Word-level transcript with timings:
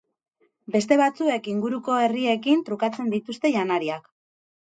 Beste 0.75 0.95
batzuek 1.01 1.49
inguruko 1.51 1.99
herriekin 2.05 2.65
trukatzen 2.71 3.13
dituzte 3.17 3.55
janariak. 3.57 4.09